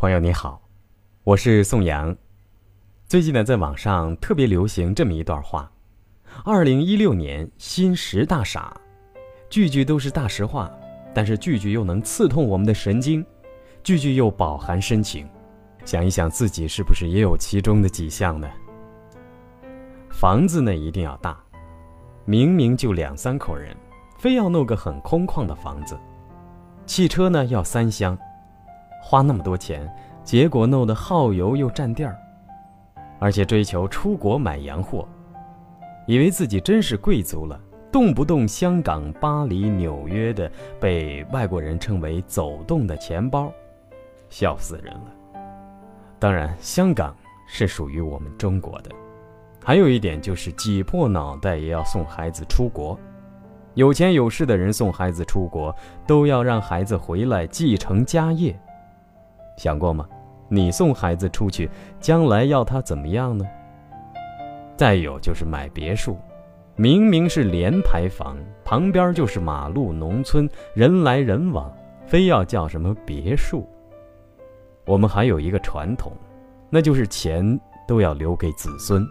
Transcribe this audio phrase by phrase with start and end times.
[0.00, 0.62] 朋友你好，
[1.24, 2.16] 我是宋阳。
[3.08, 5.68] 最近呢，在网上特别流行这么一段话：
[6.44, 8.80] 二零一六年新十大傻，
[9.50, 10.70] 句句都是大实话，
[11.12, 13.26] 但是句句又能刺痛我们的神经，
[13.82, 15.28] 句句又饱含深情。
[15.84, 18.48] 想一想自己是不是也有其中的几项呢？
[20.10, 21.36] 房子呢一定要大，
[22.24, 23.76] 明明就两三口人，
[24.16, 25.98] 非要弄个很空旷的房子。
[26.86, 28.16] 汽车呢要三厢。
[29.00, 29.90] 花那么多钱，
[30.22, 32.16] 结果弄得耗油又占地儿，
[33.18, 35.08] 而且追求出国买洋货，
[36.06, 37.58] 以为自己真是贵族了，
[37.90, 43.52] 动不动香港、巴黎、纽约的，被外国人称为“走动的钱包”，
[44.28, 45.12] 笑死人了。
[46.18, 48.90] 当然，香港是属于我们中国的。
[49.64, 52.98] 还有一点就是挤破脑袋也要送孩子出国，
[53.74, 55.74] 有钱有势的人送孩子出国，
[56.06, 58.58] 都要让孩子回来继承家业。
[59.58, 60.08] 想过吗？
[60.48, 61.68] 你送孩子出去，
[62.00, 63.44] 将来要他怎么样呢？
[64.76, 66.16] 再有就是买别墅，
[66.76, 71.70] 明明是连排房，旁边就是马路、农村，人来人往，
[72.06, 73.68] 非要叫什么别墅？
[74.86, 76.12] 我们还有一个传统，
[76.70, 79.04] 那就是钱都要留给子孙，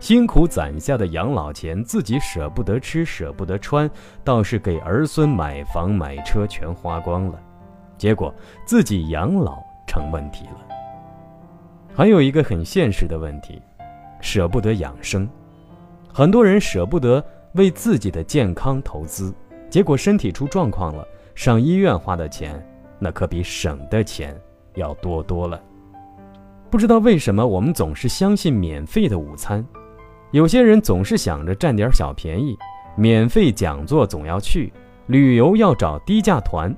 [0.00, 3.88] 辛苦攒下的养老钱，自己舍不得吃，舍不得穿，
[4.22, 7.40] 倒是给儿孙买房买车全花光了。
[7.98, 10.66] 结果自己养老成问题了。
[11.94, 13.60] 还有一个很现实的问题，
[14.20, 15.28] 舍不得养生。
[16.12, 19.34] 很多人舍不得为自己的健康投资，
[19.70, 22.62] 结果身体出状况了，上医院花的钱
[22.98, 24.38] 那可比省的钱
[24.74, 25.60] 要多多了。
[26.70, 29.64] 不知道为什么我们总是相信免费的午餐，
[30.32, 32.58] 有些人总是想着占点小便宜，
[32.96, 34.72] 免费讲座总要去，
[35.06, 36.74] 旅游要找低价团。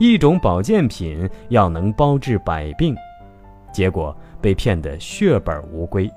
[0.00, 2.96] 一种保健品要能包治百病，
[3.70, 6.10] 结果被骗得血本无归。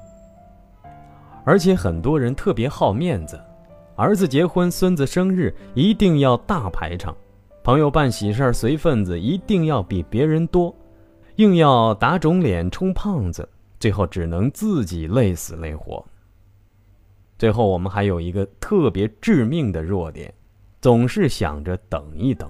[1.43, 3.37] 而且很多人特别好面子，
[3.97, 7.13] 儿子结婚、孙子生日一定要大排场，
[7.61, 10.73] 朋友办喜事随份子一定要比别人多，
[11.35, 13.45] 硬要打肿脸充胖子，
[13.81, 16.01] 最后只能自己累死累活。
[17.37, 20.33] 最后我们还有一个特别致命的弱点，
[20.79, 22.49] 总是想着等一等。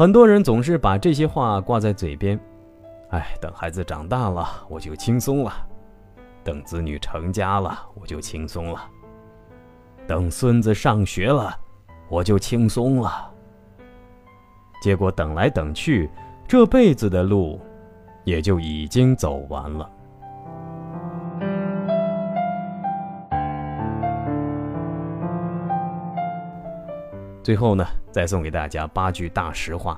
[0.00, 2.40] 很多人总是把这些话挂在嘴边，
[3.10, 5.52] 哎，等孩子长大了我就轻松了，
[6.42, 8.80] 等子女成家了我就轻松了，
[10.06, 11.54] 等孙子上学了
[12.08, 13.30] 我就轻松了。
[14.80, 16.08] 结果等来等去，
[16.48, 17.60] 这辈子的路
[18.24, 19.86] 也就已经走完了。
[27.42, 29.96] 最后呢，再送给大家八句大实话：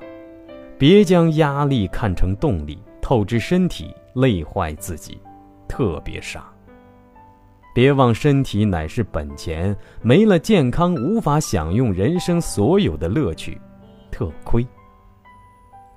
[0.77, 5.19] 别将压力看成动力，透支身体累坏自己，
[5.67, 6.45] 特别傻。
[7.75, 13.59] 别忘身体乃是本钱，没了健康无法享用人生所有的乐趣，
[14.11, 14.65] 特亏。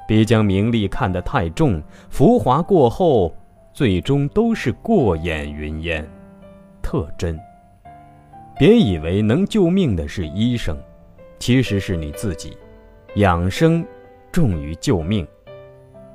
[0.08, 3.34] 别将名利看得太重，浮华过后，
[3.72, 6.08] 最终都是过眼云烟，
[6.80, 7.38] 特真。
[8.58, 10.74] 别以为能救命的是医生。
[11.38, 12.56] 其实是你自己，
[13.16, 13.84] 养生
[14.32, 15.26] 重于救命，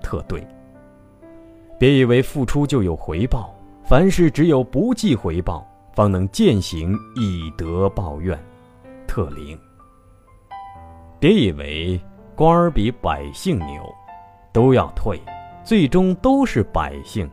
[0.01, 0.45] 特对。
[1.79, 8.37] 别以为付出就有回报，凡事只有不计回报，方能践行以德报怨，
[9.07, 9.57] 特灵。
[11.19, 11.99] 别以为
[12.35, 13.83] 官儿比百姓牛，
[14.51, 15.19] 都要退，
[15.63, 17.29] 最终都是百姓，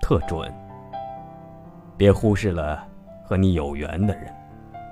[0.00, 0.52] 特准。
[1.96, 2.86] 别忽视了
[3.24, 4.32] 和你有缘的人。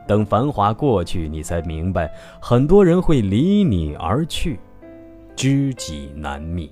[0.07, 4.59] 等繁华过去，你才明白，很多人会离你而去，
[5.35, 6.71] 知己难觅，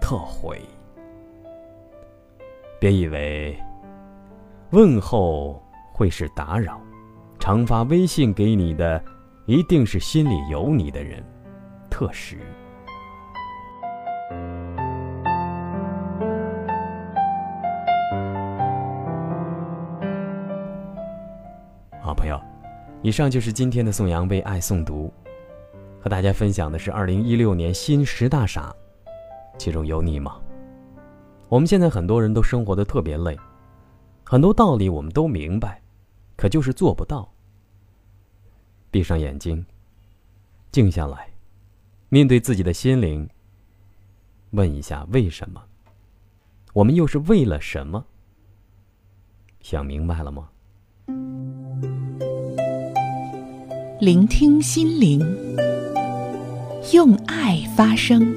[0.00, 0.60] 特悔。
[2.80, 3.58] 别以为
[4.70, 5.60] 问候
[5.92, 6.80] 会是打扰，
[7.40, 9.02] 常发微信给你的，
[9.46, 11.24] 一定是心里有你的人，
[11.90, 12.38] 特实。
[23.08, 25.10] 以上就是今天的宋阳为爱诵读，
[25.98, 28.70] 和大家分享的是二零一六年新十大傻，
[29.56, 30.38] 其中有你吗？
[31.48, 33.34] 我们现在很多人都生活的特别累，
[34.24, 35.80] 很多道理我们都明白，
[36.36, 37.26] 可就是做不到。
[38.90, 39.64] 闭上眼睛，
[40.70, 41.30] 静下来，
[42.10, 43.26] 面对自己的心灵，
[44.50, 45.64] 问一下为什么？
[46.74, 48.04] 我们又是为了什么？
[49.62, 50.50] 想明白了吗？
[54.00, 55.20] 聆听心灵，
[56.92, 58.32] 用爱发声。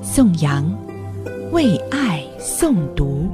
[0.00, 0.64] 颂扬
[1.50, 3.28] 为爱诵读。